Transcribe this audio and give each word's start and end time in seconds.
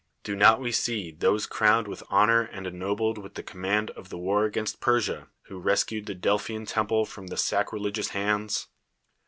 Do 0.23 0.35
not 0.35 0.59
we 0.59 0.71
see 0.71 1.11
those 1.11 1.45
crowned 1.45 1.87
with 1.87 2.01
honor! 2.09 2.41
and 2.41 2.65
ennobled 2.65 3.19
with 3.19 3.35
the 3.35 3.43
command 3.43 3.91
of 3.91 4.09
the 4.09 4.17
war 4.17 4.45
against 4.45 4.81
Persia 4.81 5.27
who 5.43 5.59
rescued 5.59 6.07
the 6.07 6.15
Delphian 6.15 6.65
lemple 6.65 7.07
from 7.07 7.27
sacrilegious 7.37 8.09
liands? 8.09 8.65